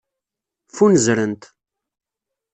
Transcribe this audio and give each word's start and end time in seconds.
Ffunzrent. 0.69 1.43